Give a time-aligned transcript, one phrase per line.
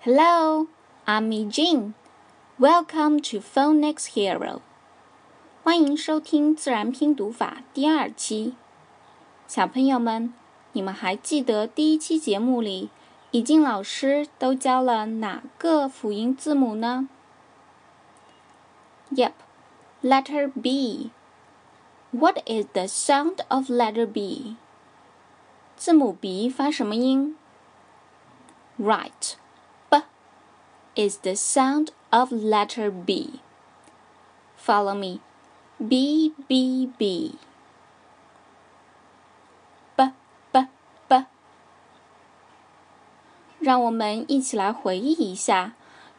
[0.00, 0.68] Hello,
[1.06, 1.94] I'm Jane.
[2.58, 4.60] Welcome to Phonics Hero.
[5.62, 8.54] 欢迎收听自然拼读法第二期。
[9.46, 10.32] 小朋友们，
[10.72, 12.90] 你们还记得第一期节目里，
[13.30, 17.08] 已经老师都教了哪个辅音字母呢？
[19.12, 19.32] Yep,
[20.02, 21.10] letter B.
[22.12, 24.56] What is the sound of letter B?
[25.76, 27.36] 字母 B 发什么音？
[28.78, 29.34] Right
[30.94, 33.40] is the sound of letter B.
[34.56, 35.20] Follow me.
[35.78, 37.34] B, B, B.
[39.94, 40.12] B,
[40.52, 40.66] B,
[41.08, 41.24] B.
[43.58, 45.74] 让我们一起来回忆一下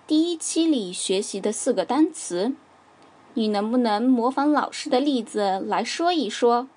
[0.06, 2.54] 第一期里学习的四个单词。
[3.34, 6.68] 你能不能模仿老师的例子来说一说？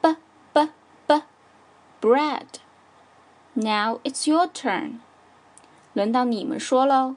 [0.00, 0.16] B,
[0.52, 0.68] B,
[1.06, 1.22] B.
[2.00, 2.46] Bread.
[3.54, 5.00] Now it's your turn.
[5.93, 7.15] 轮到你们说喽。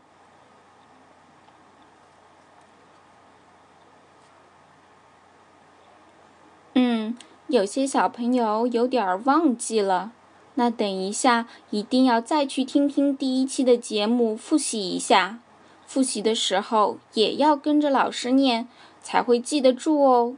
[6.74, 7.16] 嗯，
[7.48, 10.12] 有些小朋友有点忘记了，
[10.56, 15.38] 那等一下一定要再去听听第一期的节目，复习一下。
[15.86, 18.68] 复习的时候也要跟着老师念，
[19.00, 20.36] 才会记得住哦。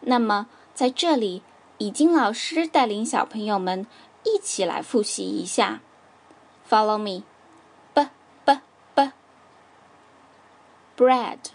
[0.00, 1.42] 那么在这里，
[1.78, 3.86] 已经老师带领小朋友们
[4.24, 5.80] 一起来复习一下。
[6.68, 7.22] Follow me.
[10.96, 11.50] Bread.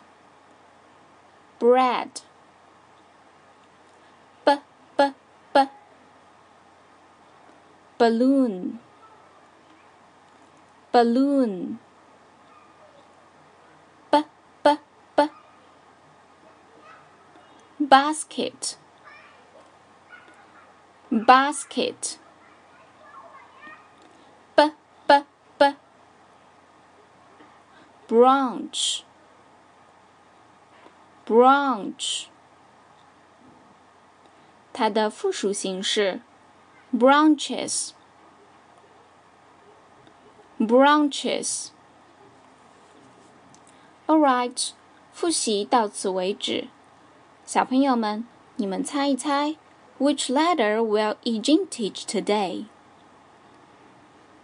[1.59, 2.21] Bread.
[4.45, 4.55] B
[4.97, 5.03] b
[5.53, 5.59] b
[7.97, 8.79] balloon.
[10.91, 11.79] Balloon.
[14.11, 14.23] B
[14.63, 14.69] b
[15.17, 15.29] b
[17.79, 18.77] basket.
[21.11, 22.17] Basket.
[24.55, 24.63] B
[25.07, 25.13] b
[25.59, 25.65] b
[28.07, 29.05] branch
[31.31, 32.25] branch，
[34.73, 36.19] 它的复数形式
[36.93, 37.91] branches。
[40.59, 41.69] branches.
[44.07, 44.71] Alright，
[45.13, 46.67] 复习到此为止。
[47.45, 48.27] 小朋友们，
[48.57, 49.55] 你们猜一猜
[49.99, 52.65] ，which letter will Yijing teach today？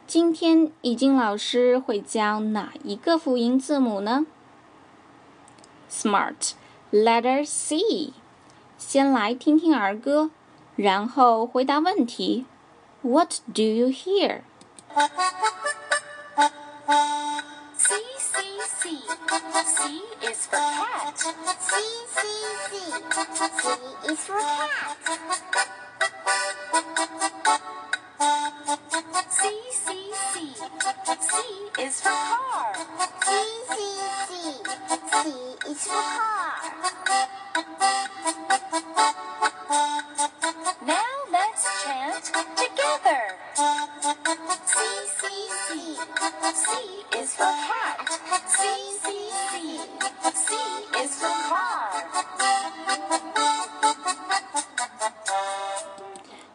[0.07, 4.25] 今天以静老师会教哪一个辅音字母呢
[5.91, 6.53] ？Smart
[6.90, 8.12] Letter C，
[8.76, 10.30] 先来听听儿歌，
[10.76, 12.46] 然后回答问题。
[13.02, 14.42] What do you hear?
[17.76, 18.32] C C
[18.66, 19.00] C
[19.64, 21.16] C is for cat.
[21.16, 21.74] C
[22.12, 22.16] C C
[22.68, 22.72] C
[24.12, 24.92] is for cat.
[29.30, 29.40] C
[29.72, 29.84] C
[30.32, 30.36] C
[31.10, 31.34] C
[31.78, 32.74] is for car.
[33.20, 33.26] C
[33.68, 33.72] C
[34.28, 34.30] C
[35.10, 35.24] C
[35.66, 36.35] is for car.
[40.85, 42.23] Now let's chant
[42.55, 43.23] together.
[44.65, 44.73] C
[45.17, 45.21] C
[45.67, 45.67] C
[46.53, 46.65] C
[47.19, 47.97] is for cat.
[48.47, 48.57] C
[49.03, 49.05] C
[49.49, 49.53] C
[50.33, 50.45] C
[51.01, 51.87] is for car.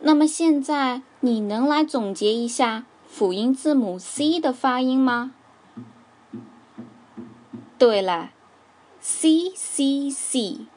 [0.00, 5.34] 那么现在你能来总结一下辅音字母 C 的发音吗？
[7.79, 8.31] 对了
[8.99, 10.67] ，C C C，k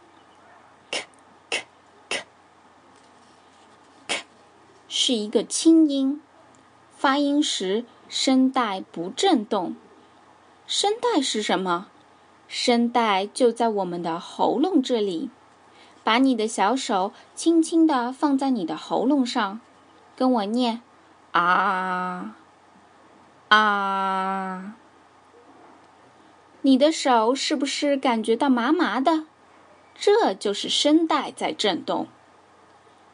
[1.50, 1.66] k
[2.08, 2.24] k
[4.06, 4.24] k，
[4.88, 6.22] 是一个清音，
[6.96, 9.74] 发音时声带不震动。
[10.68, 11.88] 声带是什么？
[12.46, 15.28] 声带就在我们的喉咙这里。
[16.04, 19.60] 把你的小手轻轻地放在你的喉咙上，
[20.14, 20.82] 跟我念
[21.32, 22.36] 啊
[23.48, 24.76] 啊！
[26.64, 29.24] 你的手是不是感觉到麻麻的？
[29.94, 32.06] 这就是声带在震动。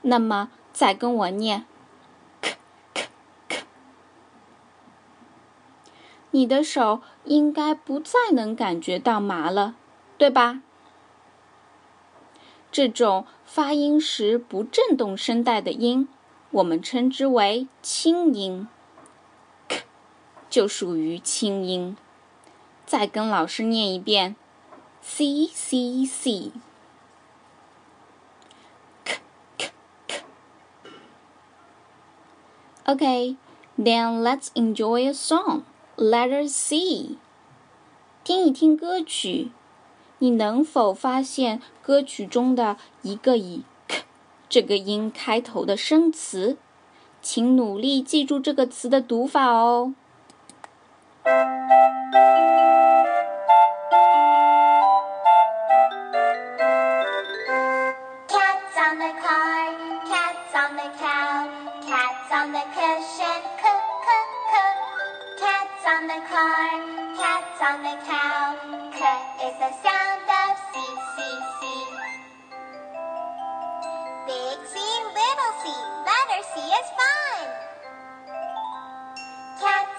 [0.02, 1.64] 那么再跟我念
[2.42, 2.52] 咳
[2.94, 3.06] 咳
[3.48, 3.58] 咳，
[6.30, 9.74] 你的手应该不再能感觉到麻了，
[10.16, 10.60] 对吧？
[12.70, 16.06] 这种发音时不震动声带的音，
[16.50, 18.68] 我们称之为清音
[20.50, 21.96] 就属于清音。
[22.88, 24.34] 再跟老师念一遍
[25.02, 26.52] ，c c c。
[29.04, 29.18] k
[29.58, 29.70] k
[30.06, 30.22] k。
[32.86, 35.64] OK，then let's enjoy a song.
[35.98, 37.18] Letter C.
[38.24, 39.50] 听一听歌曲。
[40.20, 44.04] 你能否发现歌曲中的一个以 “k”
[44.48, 46.56] 这个音开头的生词？
[47.20, 49.92] 请努力记住这个词的读法哦。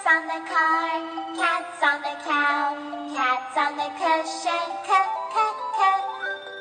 [0.09, 0.89] on the car,
[1.37, 2.77] cats on the cow,
[3.15, 6.03] cats on the cushion, cut, cut, cut.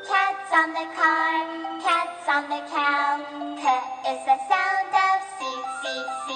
[0.06, 1.46] Cats on the car,
[1.80, 3.20] cats on the cow,
[3.56, 5.44] cut is the sound of C,
[5.80, 5.84] C,
[6.26, 6.28] C.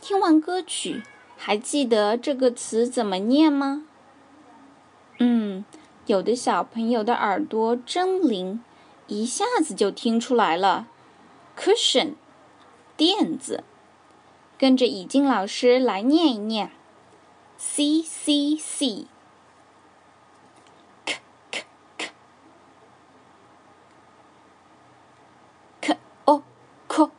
[0.00, 1.02] 听完歌曲，
[1.36, 3.82] 还记得这个词怎么念吗？
[6.05, 8.61] 有的小朋友的耳朵真灵，
[9.07, 10.87] 一下子就听出来了。
[11.57, 12.15] Cushion，
[12.97, 13.63] 垫子。
[14.57, 16.71] 跟着以静老师来念一念
[17.57, 19.07] ：C C C。
[21.05, 21.19] K
[21.51, 21.63] K
[21.97, 22.09] K。
[25.81, 26.43] K O
[26.87, 27.09] K。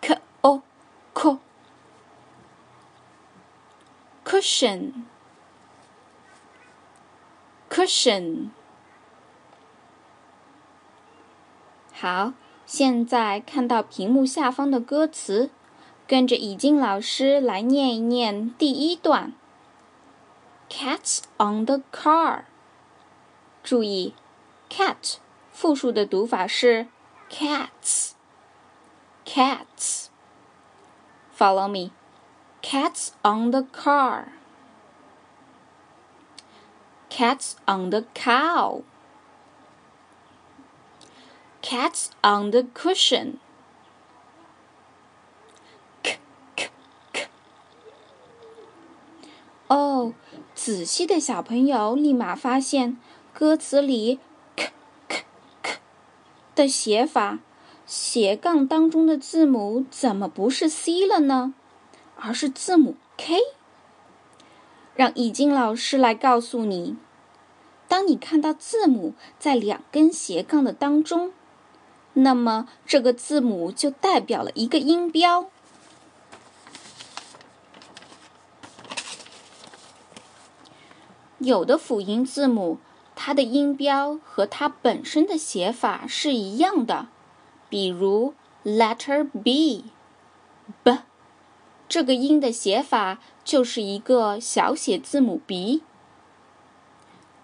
[0.00, 0.62] K O
[1.14, 1.38] K。
[4.24, 4.92] Cushion。
[7.88, 8.50] Cushion。
[11.90, 12.34] 好，
[12.66, 15.48] 现在看到屏幕下方的歌词，
[16.06, 19.32] 跟着以静老师来念一念第一段。
[20.68, 22.42] Cats on the car。
[23.62, 24.12] 注意
[24.68, 25.16] ，cat
[25.50, 26.88] 复数的读法是
[27.30, 28.10] cats。
[29.24, 30.08] Cats。
[31.34, 31.92] Follow me。
[32.60, 34.37] Cats on the car。
[37.18, 38.84] Cats on the cow.
[41.60, 43.38] Cats on the cushion.
[46.04, 46.20] K
[46.54, 46.70] k
[47.12, 47.26] k。
[49.66, 50.12] 哦，
[50.54, 52.96] 仔细的小朋友立马发现
[53.34, 54.20] 歌词里
[54.54, 54.70] k
[55.08, 55.24] k
[55.60, 55.78] k
[56.54, 57.40] 的写法，
[57.84, 61.52] 斜杠当中的字母怎么不是 C 了呢？
[62.14, 63.40] 而是字母 K。
[64.94, 66.96] 让易经老师来告诉你：
[67.88, 71.32] 当你看到字母在两根斜杠的当中，
[72.12, 75.50] 那么这个字母就代表了一个音标。
[81.38, 82.78] 有的辅音字母，
[83.14, 87.08] 它的音标和它本身的写法是一样的，
[87.68, 90.98] 比如 letter B，b。
[91.88, 95.82] 这个音的写法就是一个小写字母 b，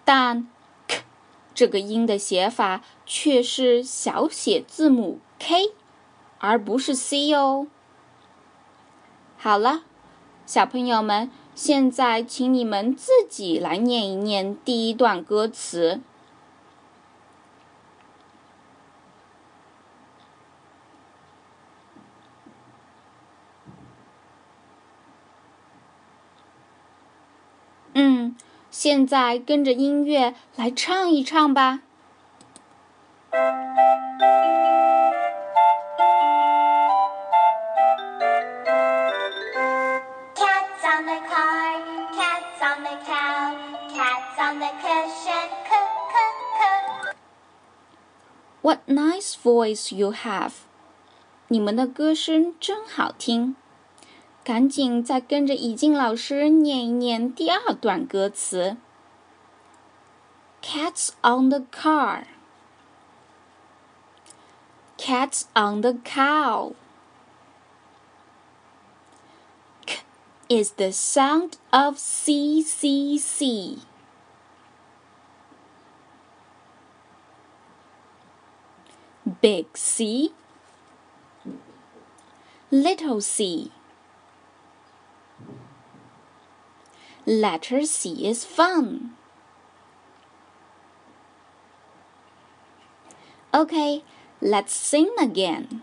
[0.04, 0.46] 但
[0.86, 1.02] k
[1.54, 5.72] 这个音的写法却是小写字母 k，
[6.38, 7.66] 而不是 c 哦。
[9.38, 9.82] 好了，
[10.46, 16.00] 小朋友们，现在请你们自己来念一念第一段歌词。
[27.96, 28.34] 嗯，
[28.73, 31.81] 现在跟着音乐来唱一唱吧。
[40.35, 41.81] Cats on the car,
[42.13, 43.55] cats on the cow,
[43.89, 47.15] cats on the cushion, cook, cook, cook.
[48.61, 50.51] What nice voice you have！
[51.47, 53.55] 你们的歌声真好听。
[54.43, 58.77] 赶紧再跟着以静老师念一念第二段歌词。
[60.61, 62.25] Cats on the car,
[64.97, 66.73] cats on the cow.
[69.85, 69.99] K
[70.49, 73.79] is the sound of C C C.
[79.41, 80.33] Big C,
[82.69, 83.71] little c.
[87.25, 89.15] Letter C is fun.
[93.53, 94.03] Okay,
[94.41, 95.81] let's sing again.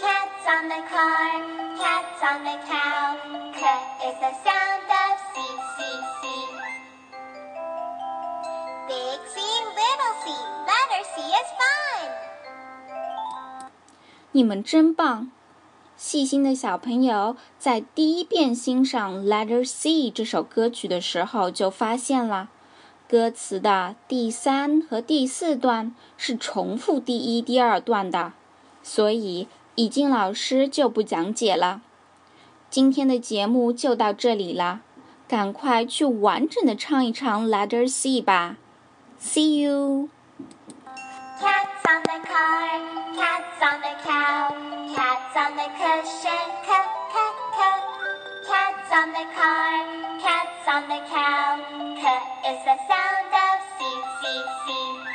[0.00, 1.44] Cats on the car,
[1.76, 3.16] cats on the cow.
[3.52, 3.60] K
[4.08, 5.40] is the sound of C,
[5.76, 5.78] C,
[6.20, 6.24] C.
[8.88, 9.36] Big C,
[9.76, 10.26] little c.
[10.68, 12.10] Letter C is fun.
[14.32, 15.30] 你们真棒！
[15.97, 22.49] 细心的小朋友在第一遍欣赏《Letter C》这首歌曲的时候，就发现了
[23.09, 28.33] 歌词的第三和第四段是重复第一、第二段的，
[28.83, 31.81] 所以已经老师就不讲解了。
[32.69, 34.81] 今天的节目就到这里了，
[35.27, 38.57] 赶快去完整的唱一唱《Letter C》吧
[39.19, 40.09] ！See you。
[41.39, 42.66] Cats on the car,
[45.75, 47.83] cushion, cup, cup, cup.
[48.47, 49.83] Cats on the car,
[50.21, 51.59] cats on the cow.
[51.99, 53.83] Cut is the sound of C,
[54.21, 55.06] C, C.